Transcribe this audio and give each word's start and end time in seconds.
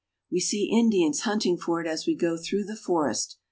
We 0.31 0.39
see 0.39 0.71
Indians 0.71 1.19
hunting 1.19 1.57
for 1.57 1.79
it 1.79 1.85
as 1.85 2.07
we 2.07 2.15
go 2.15 2.35
through 2.35 2.63
the 2.63 2.75
forest. 2.75 3.37